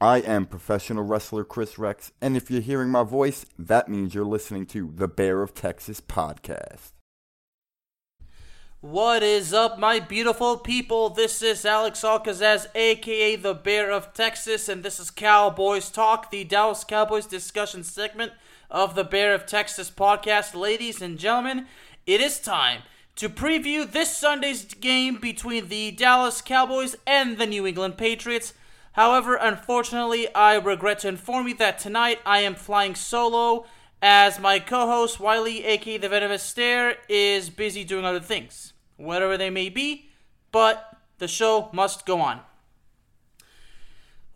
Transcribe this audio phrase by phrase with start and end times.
[0.00, 4.24] I am professional wrestler Chris Rex, and if you're hearing my voice, that means you're
[4.24, 6.92] listening to the Bear of Texas podcast.
[8.80, 11.10] What is up, my beautiful people?
[11.10, 16.44] This is Alex Alcazaz, aka the Bear of Texas, and this is Cowboys Talk, the
[16.44, 18.30] Dallas Cowboys discussion segment
[18.70, 20.54] of the Bear of Texas podcast.
[20.54, 21.66] Ladies and gentlemen,
[22.06, 22.82] it is time
[23.16, 28.54] to preview this Sunday's game between the Dallas Cowboys and the New England Patriots.
[28.98, 33.64] However, unfortunately, I regret to inform you that tonight I am flying solo
[34.02, 39.50] as my co-host Wiley, aka the Venomous Stare, is busy doing other things, whatever they
[39.50, 40.10] may be,
[40.50, 42.40] but the show must go on.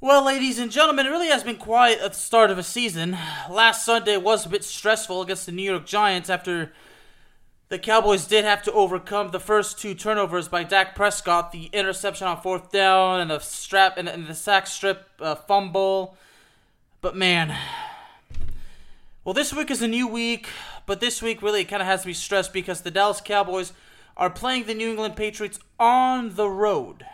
[0.00, 3.18] Well, ladies and gentlemen, it really has been quiet at the start of a season.
[3.50, 6.72] Last Sunday was a bit stressful against the New York Giants after
[7.72, 12.26] the Cowboys did have to overcome the first two turnovers by Dak Prescott, the interception
[12.26, 16.14] on fourth down and the strap and, and the sack strip uh, fumble.
[17.00, 17.56] But man,
[19.24, 20.48] well, this week is a new week,
[20.84, 23.72] but this week really kind of has me stressed because the Dallas Cowboys
[24.18, 27.06] are playing the New England Patriots on the road.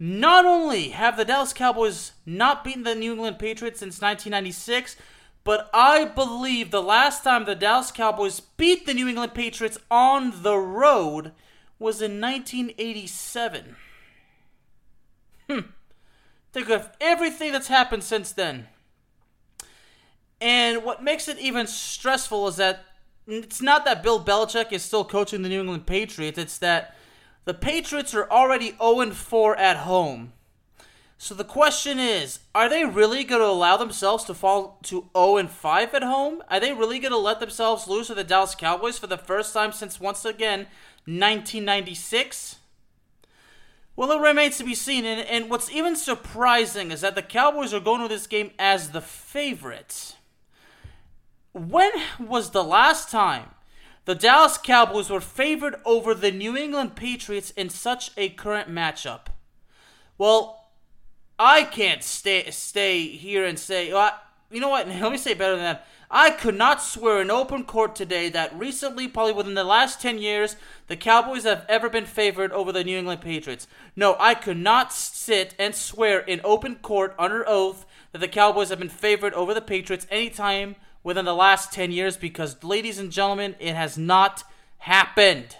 [0.00, 4.96] Not only have the Dallas Cowboys not beaten the New England Patriots since 1996,
[5.44, 10.42] but I believe the last time the Dallas Cowboys beat the New England Patriots on
[10.42, 11.32] the road
[11.78, 13.76] was in 1987.
[15.48, 15.58] Hmm.
[16.52, 18.68] Think of everything that's happened since then.
[20.40, 22.84] And what makes it even stressful is that
[23.26, 26.96] it's not that Bill Belichick is still coaching the New England Patriots, it's that
[27.44, 30.32] the Patriots are already 0 4 at home.
[31.22, 35.36] So the question is, are they really going to allow themselves to fall to 0
[35.36, 36.42] and 5 at home?
[36.48, 39.54] Are they really going to let themselves lose to the Dallas Cowboys for the first
[39.54, 40.66] time since once again
[41.04, 42.56] 1996?
[43.94, 47.72] Well, it remains to be seen, and, and what's even surprising is that the Cowboys
[47.72, 50.16] are going to this game as the favorite.
[51.52, 53.50] When was the last time
[54.06, 59.26] the Dallas Cowboys were favored over the New England Patriots in such a current matchup?
[60.18, 60.61] Well,
[61.38, 64.20] I can't stay stay here and say, oh, well,
[64.50, 64.88] you know what?
[65.00, 65.86] Let me say better than that.
[66.14, 70.18] I could not swear in open court today that recently, probably within the last 10
[70.18, 70.56] years,
[70.86, 73.66] the Cowboys have ever been favored over the New England Patriots.
[73.96, 78.68] No, I could not sit and swear in open court under oath that the Cowboys
[78.68, 83.10] have been favored over the Patriots anytime within the last 10 years because, ladies and
[83.10, 84.44] gentlemen, it has not
[84.78, 85.56] happened.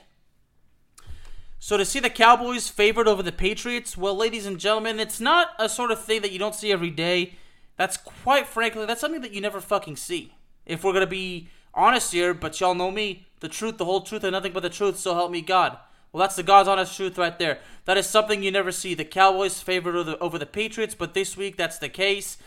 [1.65, 5.51] So to see the Cowboys favored over the Patriots, well, ladies and gentlemen, it's not
[5.61, 7.35] a sort of thing that you don't see every day.
[7.77, 10.35] That's quite frankly, that's something that you never fucking see.
[10.67, 14.25] If we're gonna be honest here, but y'all know me, the truth, the whole truth,
[14.25, 15.79] and nothing but the truth, so help me God.
[16.11, 17.61] Well, that's the God's honest truth right there.
[17.85, 18.95] That is something you never see.
[18.95, 22.39] The Cowboys favored over the, over the Patriots, but this week that's the case.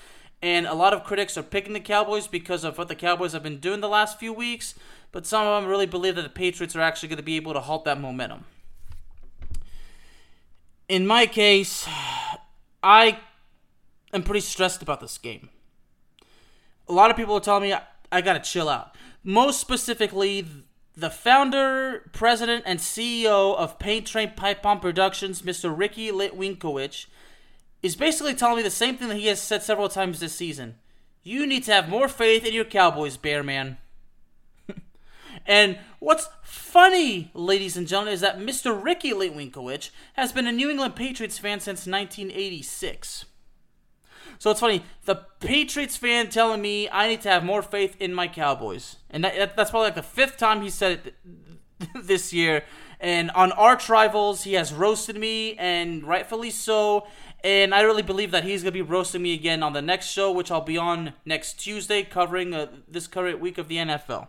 [0.42, 3.44] And a lot of critics are picking the Cowboys because of what the Cowboys have
[3.44, 4.76] been doing the last few weeks.
[5.14, 7.54] But some of them really believe that the Patriots are actually going to be able
[7.54, 8.44] to halt that momentum
[10.88, 11.88] in my case,
[12.84, 13.20] I
[14.14, 15.50] am pretty stressed about this game.
[16.88, 18.96] A lot of people are telling me I, I gotta chill out.
[19.24, 20.46] Most specifically,
[20.96, 25.76] the founder, president, and CEO of Paint Train Pipe Bomb Productions, Mr.
[25.76, 27.08] Ricky Litwinkowicz,
[27.82, 30.76] is basically telling me the same thing that he has said several times this season.
[31.24, 33.78] You need to have more faith in your Cowboys, Bear Man.
[35.46, 38.82] And what's funny, ladies and gentlemen, is that Mr.
[38.82, 43.26] Ricky Litwinkowicz has been a New England Patriots fan since 1986.
[44.38, 48.14] So it's funny, the Patriots fan telling me I need to have more faith in
[48.14, 48.98] my Cowboys.
[49.10, 51.16] And that, that's probably like the fifth time he said it
[52.04, 52.64] this year.
[53.00, 57.08] And on Arch Rivals, he has roasted me, and rightfully so.
[57.44, 60.08] And I really believe that he's going to be roasting me again on the next
[60.08, 64.28] show, which I'll be on next Tuesday, covering uh, this current week of the NFL.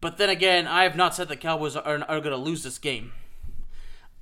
[0.00, 2.78] But then again, I have not said the Cowboys are, are going to lose this
[2.78, 3.12] game.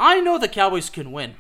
[0.01, 1.35] I know the Cowboys can win.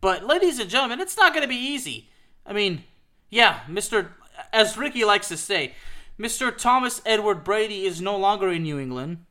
[0.00, 2.08] But, ladies and gentlemen, it's not going to be easy.
[2.44, 2.84] I mean,
[3.30, 4.08] yeah, Mr.
[4.52, 5.74] As Ricky likes to say,
[6.18, 6.56] Mr.
[6.56, 9.24] Thomas Edward Brady is no longer in New England.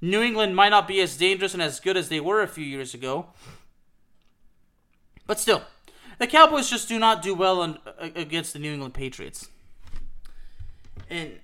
[0.00, 2.64] New England might not be as dangerous and as good as they were a few
[2.64, 3.26] years ago.
[5.26, 5.62] But still,
[6.18, 9.48] the Cowboys just do not do well on, against the New England Patriots.
[11.10, 11.40] And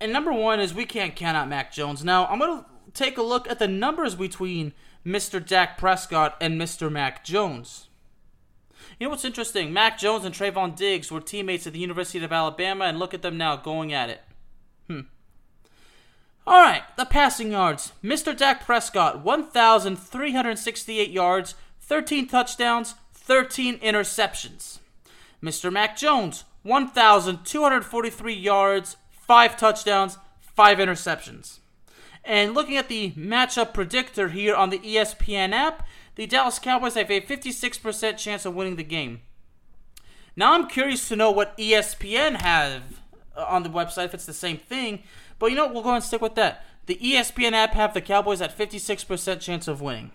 [0.00, 2.04] and number one is we can't count out Mac Jones.
[2.04, 4.72] Now I'm gonna take a look at the numbers between
[5.04, 5.44] Mr.
[5.44, 6.90] Dak Prescott and Mr.
[6.90, 7.88] Mac Jones.
[8.98, 9.72] You know what's interesting?
[9.72, 13.22] Mac Jones and Trevon Diggs were teammates at the University of Alabama, and look at
[13.22, 14.22] them now going at it.
[14.88, 15.00] Hmm.
[16.46, 17.92] All right, the passing yards.
[18.02, 18.36] Mr.
[18.36, 24.78] Dak Prescott, 1,368 yards, 13 touchdowns, 13 interceptions.
[25.42, 25.72] Mr.
[25.72, 28.96] Mac Jones, 1,243 yards,
[29.26, 31.58] 5 touchdowns, 5 interceptions.
[32.24, 35.86] And looking at the matchup predictor here on the ESPN app,
[36.16, 39.20] the Dallas Cowboys have a 56% chance of winning the game.
[40.34, 43.00] Now I'm curious to know what ESPN have
[43.36, 45.02] uh, on the website if it's the same thing,
[45.38, 46.64] but you know we'll go ahead and stick with that.
[46.86, 50.12] The ESPN app have the Cowboys at 56% chance of winning.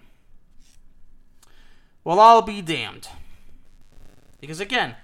[2.04, 3.08] Well, I'll be damned.
[4.40, 4.96] Because again,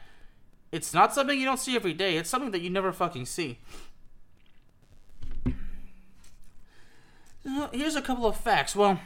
[0.72, 2.18] it's not something you don't see every day.
[2.18, 3.60] It's something that you never fucking see.
[7.72, 8.76] Here's a couple of facts.
[8.76, 9.00] Well,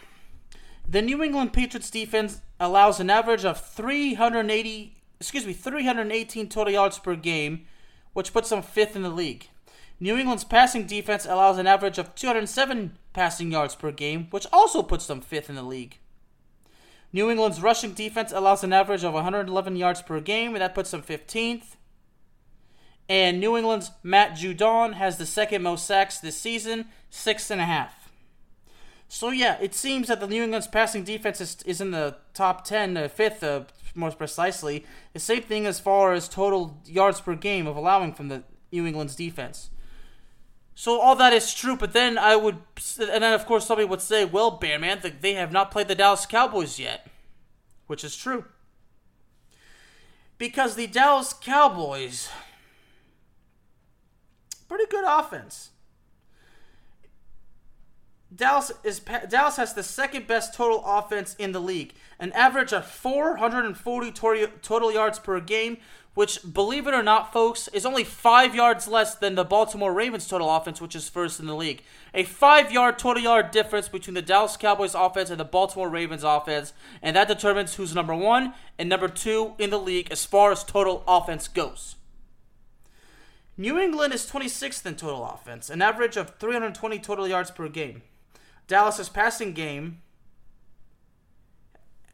[0.87, 6.97] the New England Patriots defense allows an average of 380, excuse me, 318 total yards
[6.97, 7.65] per game,
[8.13, 9.47] which puts them fifth in the league.
[9.99, 14.81] New England's passing defense allows an average of 207 passing yards per game, which also
[14.81, 15.99] puts them fifth in the league.
[17.13, 20.89] New England's rushing defense allows an average of 111 yards per game, and that puts
[20.89, 21.75] them 15th.
[23.07, 27.65] And New England's Matt Judon has the second most sacks this season, six and a
[27.65, 28.00] half.
[29.13, 32.63] So yeah, it seems that the New England's passing defense is, is in the top
[32.63, 33.63] 10, uh, fifth, uh,
[33.93, 34.85] most precisely.
[35.11, 38.87] The same thing as far as total yards per game of allowing from the New
[38.87, 39.69] England's defense.
[40.75, 42.59] So all that is true, but then I would,
[43.01, 45.95] and then of course somebody would say, "Well, Bear Man, they have not played the
[45.95, 47.05] Dallas Cowboys yet,"
[47.87, 48.45] which is true.
[50.37, 52.29] Because the Dallas Cowboys,
[54.69, 55.70] pretty good offense.
[58.33, 62.85] Dallas is Dallas has the second best total offense in the league, an average of
[62.85, 64.11] 440
[64.61, 65.77] total yards per game,
[66.13, 70.27] which, believe it or not, folks, is only five yards less than the Baltimore Ravens
[70.27, 71.83] total offense, which is first in the league.
[72.13, 76.23] A five yard total yard difference between the Dallas Cowboys offense and the Baltimore Ravens
[76.23, 80.53] offense, and that determines who's number one and number two in the league as far
[80.53, 81.95] as total offense goes.
[83.57, 88.03] New England is 26th in total offense, an average of 320 total yards per game.
[88.71, 90.01] Dallas's passing game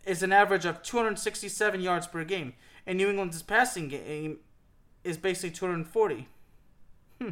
[0.08, 2.54] is an average of 267 yards per game
[2.88, 4.40] and New England's passing game
[5.04, 6.28] is basically 240.
[7.22, 7.30] Hmm.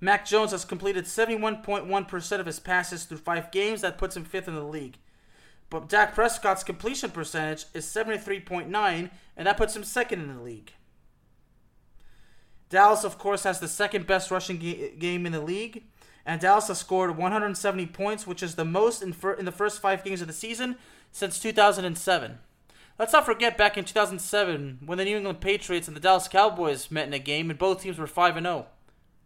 [0.00, 3.82] Mac Jones has completed 71.1% of his passes through five games.
[3.82, 4.98] That puts him fifth in the league.
[5.68, 10.72] But Dak Prescott's completion percentage is 73.9, and that puts him second in the league.
[12.70, 15.84] Dallas, of course, has the second best rushing ga- game in the league,
[16.26, 19.80] and Dallas has scored 170 points, which is the most in, fir- in the first
[19.80, 20.76] five games of the season
[21.12, 22.38] since 2007.
[22.98, 26.90] Let's not forget back in 2007 when the New England Patriots and the Dallas Cowboys
[26.90, 28.66] met in a game and both teams were 5 0.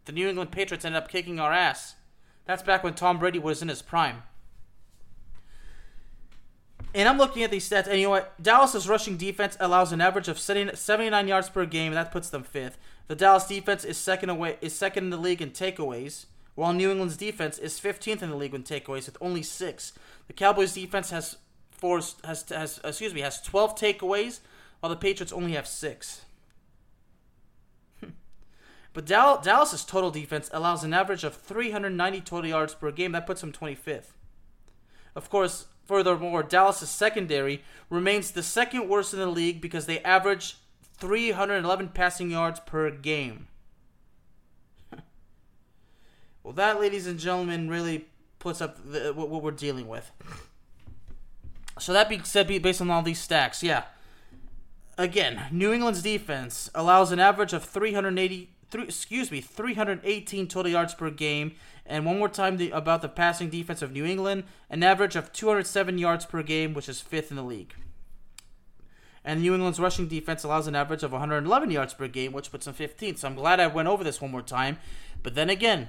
[0.04, 1.96] The New England Patriots ended up kicking our ass.
[2.44, 4.22] That's back when Tom Brady was in his prime.
[6.94, 8.40] And I'm looking at these stats, and you know what?
[8.40, 12.44] Dallas's rushing defense allows an average of 79 yards per game, and that puts them
[12.44, 12.78] fifth.
[13.08, 16.90] The Dallas defense is second away is second in the league in takeaways, while New
[16.90, 19.92] England's defense is 15th in the league in takeaways with only six.
[20.26, 21.36] The Cowboys defense has
[21.70, 24.40] forced has has excuse me has 12 takeaways,
[24.80, 26.22] while the Patriots only have six.
[28.00, 28.10] Hmm.
[28.92, 33.12] but Dallas's total defense allows an average of 390 total yards per game.
[33.12, 34.12] That puts them 25th.
[35.16, 40.56] Of course, furthermore, Dallas's secondary remains the second worst in the league because they average
[40.98, 43.48] 311 passing yards per game.
[46.44, 48.06] Well, that, ladies and gentlemen, really
[48.38, 50.12] puts up the, what, what we're dealing with.
[51.78, 53.84] So that being said, based on all these stacks, yeah.
[54.96, 60.94] Again, New England's defense allows an average of 380, three, excuse me, 318 total yards
[60.94, 61.54] per game.
[61.86, 65.32] And one more time the, about the passing defense of New England, an average of
[65.32, 67.74] 207 yards per game, which is fifth in the league.
[69.24, 72.66] And New England's rushing defense allows an average of 111 yards per game, which puts
[72.66, 73.18] them 15th.
[73.18, 74.76] So I'm glad I went over this one more time.
[75.22, 75.88] But then again,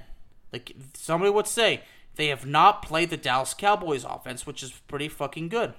[0.52, 1.82] like somebody would say,
[2.16, 5.74] they have not played the Dallas Cowboys offense, which is pretty fucking good.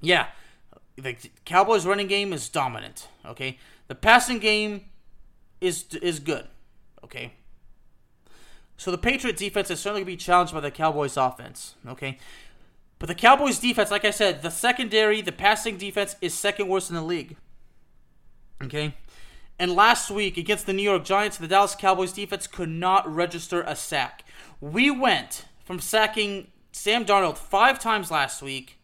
[0.00, 0.28] Yeah,
[0.96, 3.08] the Cowboys running game is dominant.
[3.24, 4.86] Okay, the passing game
[5.60, 6.46] is is good.
[7.04, 7.32] Okay.
[8.76, 11.76] So the Patriots defense is certainly going to be challenged by the Cowboys offense.
[11.86, 12.18] Okay.
[12.98, 16.90] But the Cowboys defense, like I said, the secondary, the passing defense is second worst
[16.90, 17.36] in the league.
[18.62, 18.94] Okay.
[19.58, 23.62] And last week against the New York Giants, the Dallas Cowboys defense could not register
[23.62, 24.24] a sack.
[24.60, 28.78] We went from sacking Sam Darnold five times last week,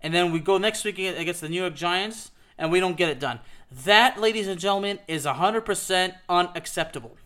[0.00, 3.10] and then we go next week against the New York Giants, and we don't get
[3.10, 3.40] it done.
[3.70, 7.16] That, ladies and gentlemen, is 100% unacceptable.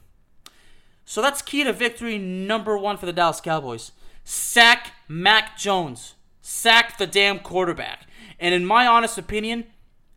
[1.04, 3.92] So that's key to victory number one for the Dallas Cowboys.
[4.24, 6.14] Sack Mac Jones.
[6.40, 8.06] Sack the damn quarterback.
[8.40, 9.66] And in my honest opinion,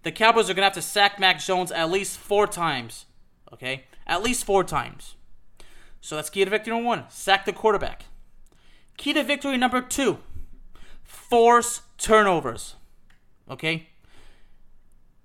[0.06, 3.06] the Cowboys are going to have to sack Mac Jones at least four times.
[3.52, 3.86] Okay?
[4.06, 5.16] At least four times.
[6.00, 7.06] So that's key to victory number one.
[7.10, 8.06] Sack the quarterback.
[8.98, 10.20] Key to victory number two.
[11.04, 12.76] Force turnovers.
[13.50, 13.88] Okay?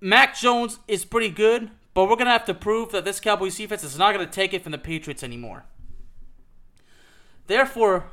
[0.00, 3.58] Mac Jones is pretty good, but we're going to have to prove that this Cowboys
[3.58, 5.66] defense is not going to take it from the Patriots anymore.
[7.49, 8.06] Therefore,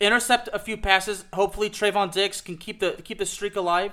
[0.00, 1.26] intercept a few passes.
[1.32, 3.92] Hopefully, Trevon Diggs can keep the keep the streak alive.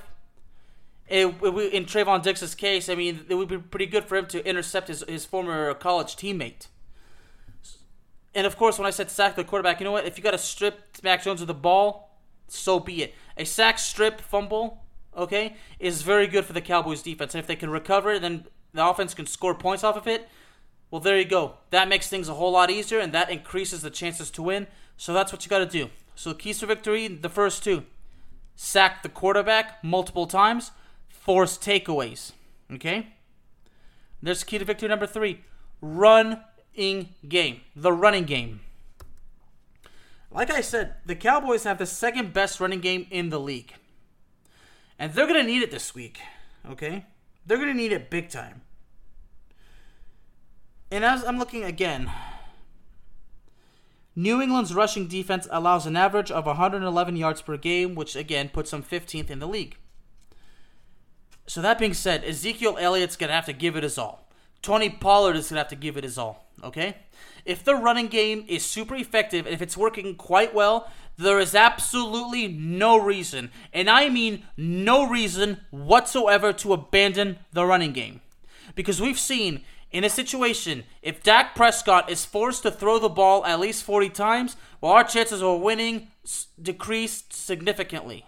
[1.09, 4.27] It, it, in Trevon Diggs' case, I mean, it would be pretty good for him
[4.27, 6.67] to intercept his, his former college teammate.
[8.35, 10.05] And of course, when I said sack the quarterback, you know what?
[10.05, 13.15] If you got to strip Mac Jones of the ball, so be it.
[13.37, 14.83] A sack, strip, fumble,
[15.17, 17.33] okay, is very good for the Cowboys defense.
[17.33, 20.29] And if they can recover, then the offense can score points off of it.
[20.91, 21.55] Well, there you go.
[21.71, 24.67] That makes things a whole lot easier, and that increases the chances to win.
[24.95, 25.89] So that's what you got to do.
[26.15, 27.83] So keys to victory, the first two:
[28.55, 30.71] sack the quarterback multiple times,
[31.29, 32.31] force takeaways.
[32.73, 33.09] Okay.
[34.19, 35.41] There's key to victory number three:
[35.79, 38.61] running game, the running game.
[40.31, 43.73] Like I said, the Cowboys have the second best running game in the league.
[44.97, 46.19] And they're going to need it this week,
[46.67, 47.05] okay?
[47.45, 48.61] They're going to need it big time.
[50.89, 52.11] And as I'm looking again,
[54.15, 58.71] New England's rushing defense allows an average of 111 yards per game, which again puts
[58.71, 59.77] them 15th in the league.
[61.49, 64.27] So that being said, Ezekiel Elliott's to have to give it his all.
[64.61, 66.97] Tony Pollard is to have to give it his all, okay?
[67.43, 71.55] If the running game is super effective and if it's working quite well, there is
[71.55, 78.21] absolutely no reason, and I mean no reason whatsoever to abandon the running game.
[78.75, 83.43] Because we've seen in a situation, if Dak Prescott is forced to throw the ball
[83.43, 86.09] at least 40 times, well, our chances of winning
[86.61, 88.23] decrease significantly.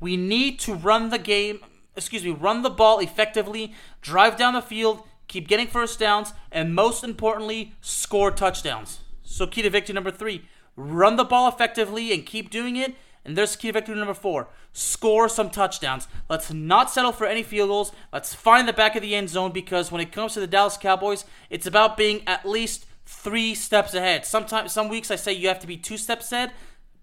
[0.00, 1.60] We need to run the game,
[1.96, 6.74] excuse me, run the ball effectively, drive down the field, keep getting first downs, and
[6.74, 9.00] most importantly, score touchdowns.
[9.22, 10.44] So, key to victory number three
[10.76, 12.94] run the ball effectively and keep doing it.
[13.24, 16.08] And there's key to victory number four score some touchdowns.
[16.28, 17.92] Let's not settle for any field goals.
[18.12, 20.76] Let's find the back of the end zone because when it comes to the Dallas
[20.76, 24.26] Cowboys, it's about being at least three steps ahead.
[24.26, 26.52] Sometimes, some weeks I say you have to be two steps ahead.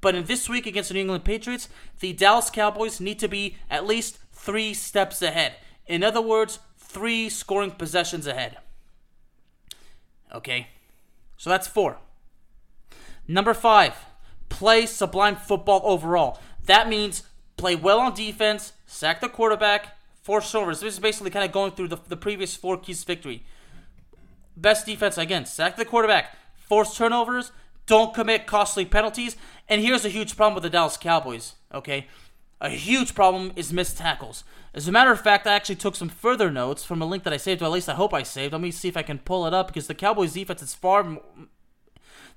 [0.01, 1.69] But in this week against the New England Patriots,
[1.99, 5.55] the Dallas Cowboys need to be at least three steps ahead.
[5.87, 8.57] In other words, three scoring possessions ahead.
[10.33, 10.67] Okay,
[11.37, 11.97] so that's four.
[13.27, 13.93] Number five,
[14.49, 16.39] play sublime football overall.
[16.65, 17.23] That means
[17.57, 20.79] play well on defense, sack the quarterback, force turnovers.
[20.79, 23.43] This is basically kind of going through the, the previous four keys victory.
[24.57, 27.51] Best defense again, sack the quarterback, force turnovers,
[27.85, 29.35] don't commit costly penalties.
[29.67, 31.55] And here's a huge problem with the Dallas Cowboys.
[31.73, 32.07] Okay,
[32.61, 34.43] a huge problem is missed tackles.
[34.73, 37.33] As a matter of fact, I actually took some further notes from a link that
[37.33, 38.53] I saved, or at least I hope I saved.
[38.53, 41.17] Let me see if I can pull it up because the Cowboys defense is far.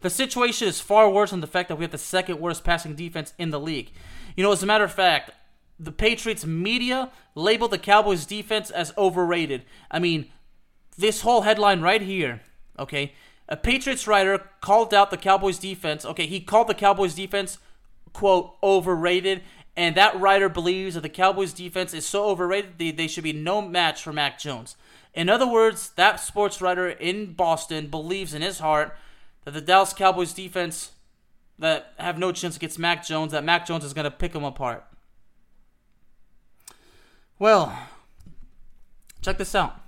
[0.01, 2.95] The situation is far worse than the fact that we have the second worst passing
[2.95, 3.91] defense in the league.
[4.35, 5.31] You know, as a matter of fact,
[5.79, 9.65] the Patriots media labeled the Cowboys defense as overrated.
[9.91, 10.31] I mean,
[10.97, 12.41] this whole headline right here,
[12.79, 13.13] okay?
[13.49, 16.05] A Patriots writer called out the Cowboys defense.
[16.05, 17.59] Okay, he called the Cowboys defense,
[18.13, 19.43] quote, overrated
[19.77, 23.33] and that writer believes that the Cowboys defense is so overrated they, they should be
[23.33, 24.77] no match for Mac Jones.
[25.13, 28.97] In other words, that sports writer in Boston believes in his heart
[29.45, 30.93] that the Dallas Cowboys defense
[31.59, 34.45] that have no chance against Mac Jones, that Mac Jones is going to pick them
[34.45, 34.85] apart.
[37.39, 37.77] Well,
[39.23, 39.81] check this out.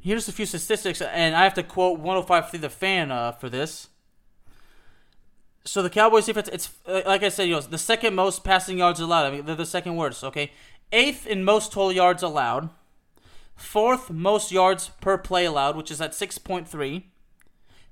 [0.00, 3.88] Here's a few statistics, and I have to quote 105.3 The Fan uh, for this.
[5.64, 8.78] So the Cowboys defense, it's uh, like I said, you know, the second most passing
[8.78, 9.26] yards allowed.
[9.26, 10.24] I mean, they're the second worst.
[10.24, 10.52] Okay,
[10.92, 12.70] eighth in most total yards allowed,
[13.54, 17.02] fourth most yards per play allowed, which is at 6.3.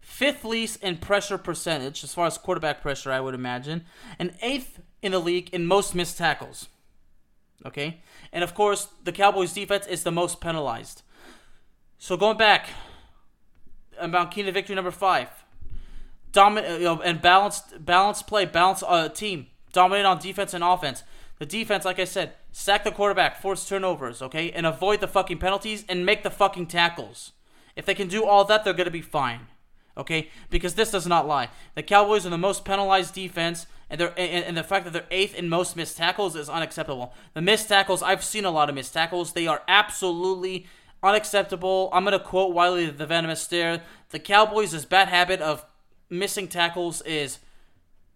[0.01, 3.85] Fifth least in pressure percentage, as far as quarterback pressure, I would imagine,
[4.19, 6.69] and eighth in the league in most missed tackles.
[7.67, 8.01] Okay,
[8.33, 11.03] and of course, the Cowboys defense is the most penalized.
[11.99, 12.69] So going back
[13.99, 15.29] about key to victory number five,
[16.37, 21.03] dominant you know, and balanced balanced play, balanced uh, team, dominate on defense and offense.
[21.39, 25.39] The defense, like I said, sack the quarterback, force turnovers, okay, and avoid the fucking
[25.39, 27.33] penalties and make the fucking tackles.
[27.75, 29.47] If they can do all that, they're gonna be fine,
[29.97, 30.29] okay?
[30.51, 31.49] Because this does not lie.
[31.75, 35.07] The Cowboys are the most penalized defense, and they're and, and the fact that they're
[35.11, 37.15] eighth in most missed tackles is unacceptable.
[37.33, 39.33] The missed tackles, I've seen a lot of missed tackles.
[39.33, 40.67] They are absolutely
[41.03, 41.89] unacceptable.
[41.95, 43.83] I'm gonna quote Wiley the Venomous Stare.
[44.11, 45.65] The Cowboys' bad habit of
[46.11, 47.39] missing tackles is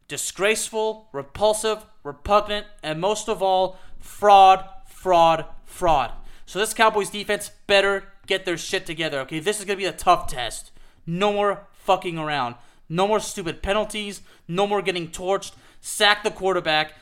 [0.09, 6.13] disgraceful, repulsive, repugnant, and most of all, fraud, fraud, fraud.
[6.47, 9.21] So this Cowboys defense better get their shit together.
[9.21, 10.73] Okay, this is gonna be a tough test.
[11.07, 12.57] No more fucking around.
[12.89, 14.23] No more stupid penalties.
[14.49, 15.53] No more getting torched.
[15.81, 16.95] Sack the quarterback.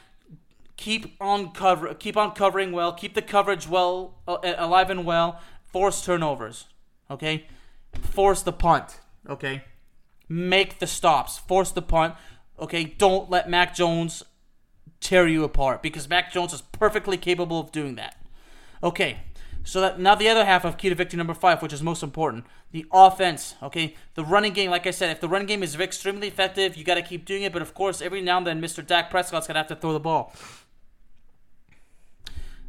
[0.76, 1.94] Keep on cover.
[1.94, 2.92] Keep on covering well.
[2.92, 6.66] Keep the coverage well, uh, alive and well force turnovers,
[7.10, 7.46] okay?
[8.00, 9.64] Force the punt, okay?
[10.28, 12.14] Make the stops, force the punt,
[12.58, 12.84] okay?
[12.84, 14.22] Don't let Mac Jones
[15.00, 18.16] tear you apart because Mac Jones is perfectly capable of doing that.
[18.82, 19.18] Okay,
[19.64, 22.02] so that now the other half of key to victory number five, which is most
[22.02, 23.54] important, the offense.
[23.62, 24.70] Okay, the running game.
[24.70, 27.42] Like I said, if the running game is extremely effective, you got to keep doing
[27.42, 27.52] it.
[27.52, 28.86] But of course, every now and then, Mr.
[28.86, 30.32] Dak Prescott's gonna have to throw the ball.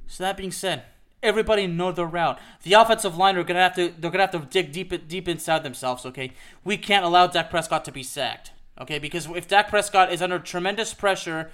[0.07, 0.83] So that being said,
[1.21, 2.39] Everybody know their route.
[2.63, 5.63] The offensive line are gonna have to they're gonna have to dig deep deep inside
[5.63, 6.05] themselves.
[6.05, 6.31] Okay,
[6.63, 8.51] we can't allow Dak Prescott to be sacked.
[8.79, 11.51] Okay, because if Dak Prescott is under tremendous pressure,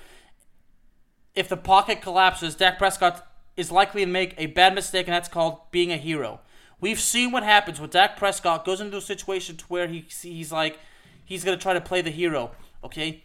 [1.34, 3.25] if the pocket collapses, Dak Prescott
[3.57, 6.41] is likely to make a bad mistake, and that's called being a hero.
[6.79, 10.51] We've seen what happens when Dak Prescott goes into a situation to where he he's
[10.51, 10.79] like
[11.24, 12.51] he's gonna try to play the hero.
[12.83, 13.24] Okay,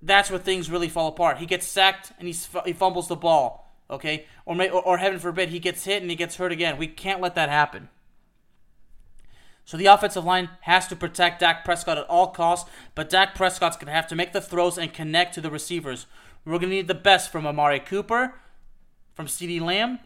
[0.00, 1.38] that's where things really fall apart.
[1.38, 4.26] He gets sacked and he's, he fumbles the ball okay?
[4.46, 6.78] Or, may, or, or heaven forbid, he gets hit and he gets hurt again.
[6.78, 7.88] We can't let that happen.
[9.64, 13.76] So the offensive line has to protect Dak Prescott at all costs, but Dak Prescott's
[13.76, 16.06] going to have to make the throws and connect to the receivers.
[16.44, 18.34] We're going to need the best from Amari Cooper,
[19.14, 20.00] from CeeDee Lamb,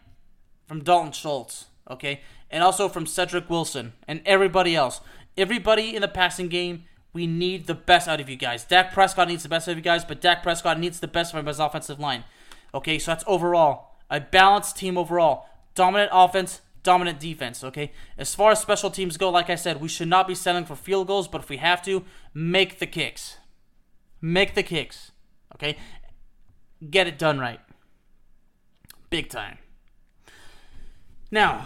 [0.67, 2.21] from Dalton Schultz, okay?
[2.51, 5.01] And also from Cedric Wilson and everybody else.
[5.37, 8.65] Everybody in the passing game, we need the best out of you guys.
[8.65, 11.31] Dak Prescott needs the best out of you guys, but Dak Prescott needs the best
[11.31, 12.23] from his offensive line.
[12.75, 15.47] Okay, so that's overall a balanced team overall.
[15.73, 17.63] Dominant offense, dominant defense.
[17.63, 20.65] Okay, as far as special teams go, like I said, we should not be settling
[20.65, 23.37] for field goals, but if we have to, make the kicks.
[24.21, 25.11] Make the kicks.
[25.55, 25.77] Okay,
[26.89, 27.59] get it done right.
[29.09, 29.57] Big time.
[31.31, 31.65] Now,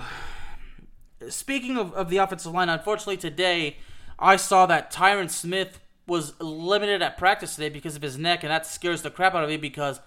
[1.28, 3.78] speaking of, of the offensive line, unfortunately today
[4.18, 8.52] I saw that Tyron Smith was limited at practice today because of his neck, and
[8.52, 10.00] that scares the crap out of me because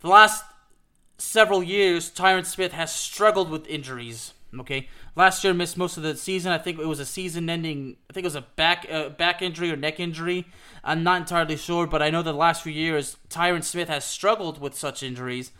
[0.00, 0.44] the last
[1.18, 4.34] several years, Tyron Smith has struggled with injuries.
[4.60, 6.52] Okay, last year missed most of the season.
[6.52, 7.96] I think it was a season-ending.
[8.08, 10.46] I think it was a back uh, back injury or neck injury.
[10.82, 14.58] I'm not entirely sure, but I know the last few years Tyron Smith has struggled
[14.58, 15.52] with such injuries.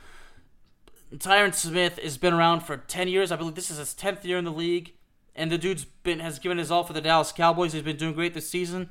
[1.14, 3.30] Tyron Smith has been around for 10 years.
[3.30, 4.92] I believe this is his 10th year in the league,
[5.34, 7.74] and the dude's been has given his all for the Dallas Cowboys.
[7.74, 8.88] He's been doing great this season.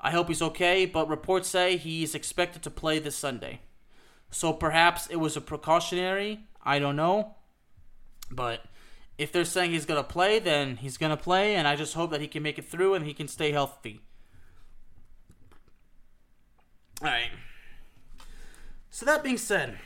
[0.00, 3.60] I hope he's okay, but reports say he's expected to play this Sunday.
[4.30, 6.40] So perhaps it was a precautionary.
[6.62, 7.36] I don't know.
[8.30, 8.64] But
[9.16, 11.94] if they're saying he's going to play, then he's going to play, and I just
[11.94, 14.00] hope that he can make it through and he can stay healthy.
[17.02, 17.30] All right.
[18.90, 19.78] So that being said,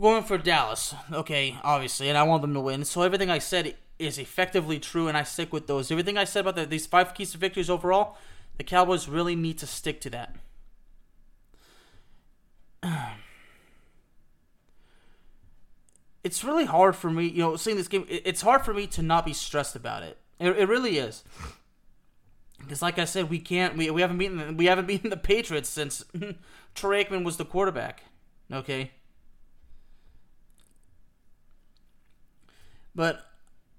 [0.00, 2.84] going for Dallas, okay, obviously, and I want them to win.
[2.84, 5.90] So everything I said is effectively true, and I stick with those.
[5.90, 8.16] Everything I said about the, these five keys to victories overall,
[8.56, 10.36] the Cowboys really need to stick to that.
[16.24, 18.06] it's really hard for me, you know, seeing this game.
[18.08, 20.18] It's hard for me to not be stressed about it.
[20.38, 21.24] It, it really is.
[22.58, 23.76] Because, like I said, we can't.
[23.76, 26.04] We, we haven't beaten we haven't beaten the Patriots since
[26.74, 28.02] Troy Aikman was the quarterback.
[28.52, 28.92] Okay.
[32.94, 33.24] But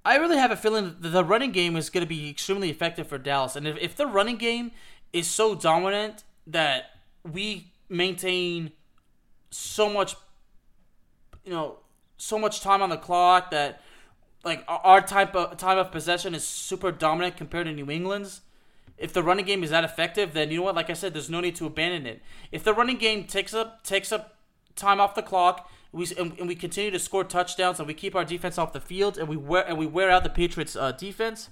[0.05, 3.07] I really have a feeling that the running game is going to be extremely effective
[3.07, 3.55] for Dallas.
[3.55, 4.71] And if, if the running game
[5.11, 6.91] is so dominant that
[7.29, 8.71] we maintain
[9.51, 10.15] so much,
[11.43, 11.79] you know,
[12.17, 13.81] so much time on the clock that
[14.43, 18.41] like our type of time of possession is super dominant compared to New England's.
[18.97, 20.75] If the running game is that effective, then you know what?
[20.75, 22.21] Like I said, there's no need to abandon it.
[22.51, 24.37] If the running game takes up takes up
[24.75, 28.15] time off the clock, we and, and we continue to score touchdowns and we keep
[28.15, 30.91] our defense off the field and we wear and we wear out the Patriots' uh,
[30.91, 31.49] defense.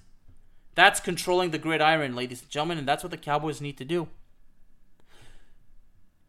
[0.75, 4.09] That's controlling the gridiron, ladies and gentlemen, and that's what the Cowboys need to do.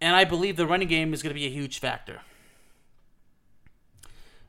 [0.01, 2.21] And I believe the running game is going to be a huge factor.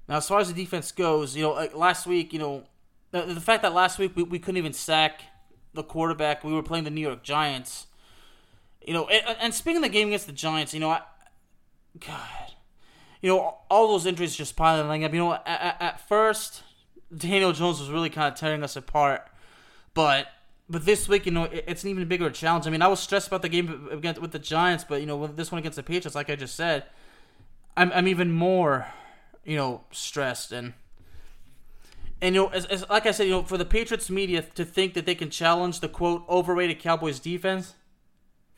[0.07, 2.63] Now, as far as the defense goes, you know, last week, you know,
[3.11, 5.21] the, the fact that last week we, we couldn't even sack
[5.73, 7.87] the quarterback, we were playing the New York Giants.
[8.85, 11.01] You know, and, and speaking of the game against the Giants, you know, I,
[11.99, 12.53] God,
[13.21, 15.13] you know, all those injuries just piling up.
[15.13, 16.63] You know, at, at first,
[17.15, 19.27] Daniel Jones was really kind of tearing us apart,
[19.93, 20.27] but
[20.69, 22.67] but this week, you know, it's an even bigger challenge.
[22.67, 25.17] I mean, I was stressed about the game against with the Giants, but you know,
[25.17, 26.85] with this one against the Patriots, like I just said,
[27.75, 28.87] I'm I'm even more
[29.49, 30.73] you know, stressed and
[32.21, 34.65] and you know, as, as, like I said, you know, for the Patriots media to
[34.65, 37.75] think that they can challenge the quote overrated Cowboys defense,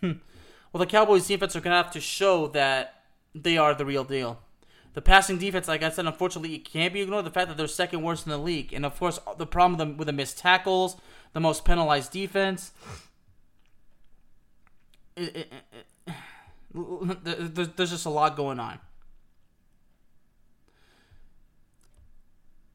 [0.02, 0.14] hmm.
[0.74, 3.04] well, the Cowboys defense are gonna have to show that
[3.36, 4.40] they are the real deal.
[4.94, 7.24] The passing defense, like I said, unfortunately, it can't be ignored.
[7.24, 9.88] The fact that they're second worst in the league, and of course, the problem with
[9.88, 10.98] the, with the missed tackles,
[11.34, 12.72] the most penalized defense.
[15.16, 15.54] It, it,
[16.08, 16.16] it,
[17.76, 18.80] there's just a lot going on.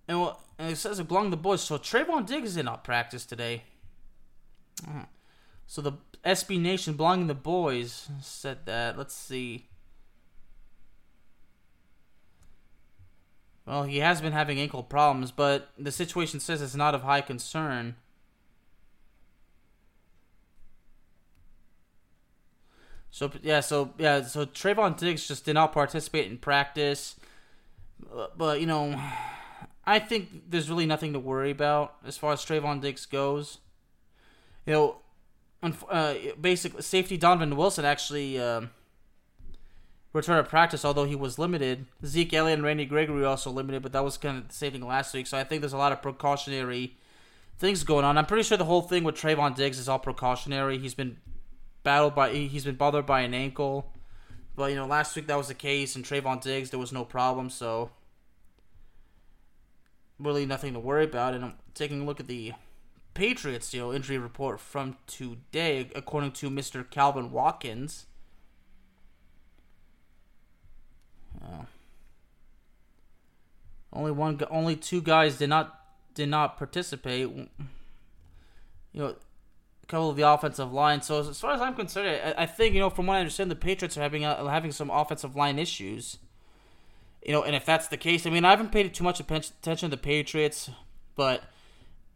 [0.09, 1.63] And, well, and it says it belonged to the boys.
[1.63, 3.65] So Trevon Diggs is not practice today.
[5.69, 8.97] So the SB Nation belonging to the boys said that.
[8.97, 9.67] Let's see.
[13.67, 17.21] Well, he has been having ankle problems, but the situation says it's not of high
[17.21, 17.97] concern.
[23.17, 27.17] So yeah, so yeah, so Trevon Diggs just did not participate in practice,
[28.37, 29.01] but you know,
[29.87, 33.57] I think there's really nothing to worry about as far as Trevon Diggs goes.
[34.67, 34.97] You know,
[35.89, 38.67] uh, basically, safety Donovan Wilson actually uh,
[40.13, 41.87] returned to practice, although he was limited.
[42.05, 44.87] Zeke Elliott and Randy Gregory also limited, but that was kind of the same thing
[44.87, 45.27] last week.
[45.27, 46.99] So I think there's a lot of precautionary
[47.59, 48.19] things going on.
[48.19, 50.77] I'm pretty sure the whole thing with Trevon Diggs is all precautionary.
[50.77, 51.17] He's been
[51.87, 53.93] battled by, he's been bothered by an ankle.
[54.57, 57.05] But, you know, last week that was the case, and Trevon Diggs, there was no
[57.05, 57.91] problem, so
[60.19, 61.33] really nothing to worry about.
[61.33, 62.55] And I'm taking a look at the
[63.15, 66.91] Patriots, know, injury report from today, according to Mr.
[66.91, 68.07] Calvin Watkins.
[71.41, 71.67] Uh,
[73.93, 75.81] only one, only two guys did not
[76.15, 77.31] did not participate.
[77.31, 77.49] You
[78.93, 79.15] know,
[79.89, 81.01] couple of the offensive line.
[81.03, 83.51] So as far as I'm concerned, I, I think you know from what I understand,
[83.51, 86.19] the Patriots are having uh, having some offensive line issues.
[87.25, 89.91] You know, and if that's the case, I mean, I haven't paid too much attention
[89.91, 90.71] to the Patriots,
[91.17, 91.43] but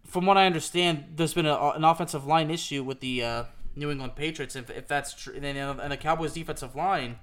[0.07, 3.91] from what I understand, there's been a, an offensive line issue with the uh, New
[3.91, 4.55] England Patriots.
[4.55, 7.19] If, if that's true, and, and the Cowboys' defensive line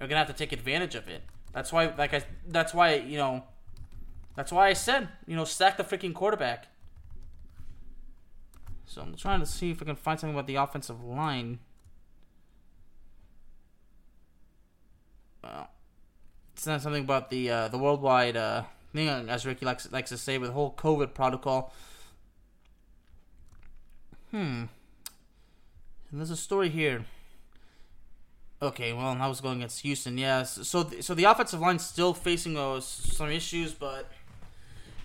[0.00, 1.22] are gonna have to take advantage of it.
[1.52, 3.44] That's why, like I, that's why you know,
[4.34, 6.66] that's why I said you know, stack the freaking quarterback.
[8.90, 11.60] So I'm trying to see if I can find something about the offensive line.
[15.44, 15.68] Well,
[16.52, 20.18] it's not something about the uh, the worldwide uh, thing, as Ricky likes likes to
[20.18, 21.72] say, with the whole COVID protocol.
[24.32, 24.64] Hmm.
[26.10, 27.04] And there's a story here.
[28.60, 30.18] Okay, well, I was going against Houston.
[30.18, 34.10] Yeah, so th- so the offensive line's still facing uh, some issues, but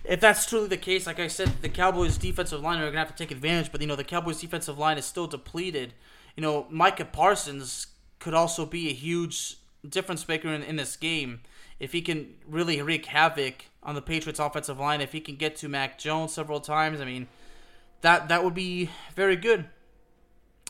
[0.08, 3.14] if that's truly the case, like I said, the Cowboys' defensive line are gonna have
[3.14, 3.72] to take advantage.
[3.72, 5.94] But you know, the Cowboys' defensive line is still depleted.
[6.36, 7.88] You know, Micah Parsons
[8.18, 9.56] could also be a huge
[9.88, 11.40] difference maker in, in this game.
[11.78, 15.56] If he can really wreak havoc on the Patriots' offensive line, if he can get
[15.56, 17.28] to Mac Jones several times, I mean,
[18.00, 19.66] that that would be very good.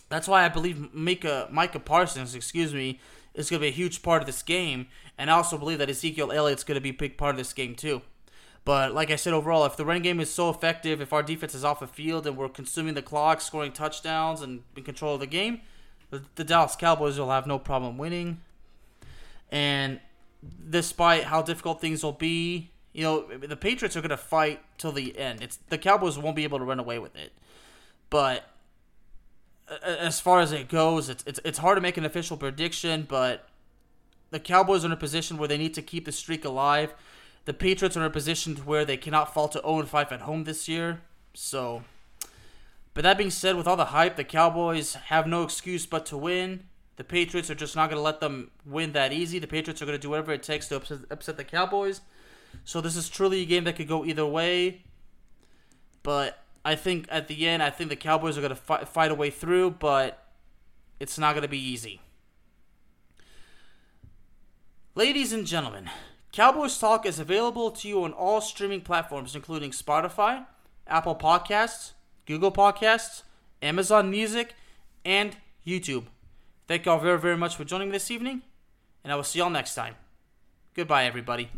[0.08, 3.00] That's why I believe Micah, Micah Parsons, excuse me,
[3.34, 4.86] is going to be a huge part of this game,
[5.18, 7.52] and I also believe that Ezekiel Elliott's going to be a big part of this
[7.52, 8.02] game too.
[8.66, 11.54] But like I said, overall, if the running game is so effective, if our defense
[11.54, 15.20] is off the field and we're consuming the clock, scoring touchdowns, and in control of
[15.20, 15.60] the game,
[16.10, 18.40] the, the Dallas Cowboys will have no problem winning.
[19.52, 20.00] And
[20.68, 24.90] despite how difficult things will be, you know, the Patriots are going to fight till
[24.90, 25.44] the end.
[25.44, 27.32] It's the Cowboys won't be able to run away with it.
[28.10, 28.50] But
[29.80, 33.48] as far as it goes, it's it's it's hard to make an official prediction, but
[34.30, 36.94] the Cowboys are in a position where they need to keep the streak alive.
[37.46, 40.44] The Patriots are in a position where they cannot fall to 0 5 at home
[40.44, 41.00] this year.
[41.32, 41.84] So,
[42.92, 46.16] but that being said, with all the hype, the Cowboys have no excuse but to
[46.16, 46.64] win.
[46.96, 49.38] The Patriots are just not going to let them win that easy.
[49.38, 52.00] The Patriots are going to do whatever it takes to upset, upset the Cowboys.
[52.64, 54.82] So this is truly a game that could go either way.
[56.02, 59.10] But I think at the end, I think the Cowboys are going to fight, fight
[59.12, 60.26] a way through, but
[60.98, 62.00] it's not going to be easy.
[64.94, 65.90] Ladies and gentlemen,
[66.36, 70.44] Cowboys Talk is available to you on all streaming platforms, including Spotify,
[70.86, 71.92] Apple Podcasts,
[72.26, 73.22] Google Podcasts,
[73.62, 74.54] Amazon Music,
[75.02, 75.34] and
[75.66, 76.04] YouTube.
[76.68, 78.42] Thank y'all very, very much for joining me this evening,
[79.02, 79.94] and I will see y'all next time.
[80.74, 81.48] Goodbye, everybody.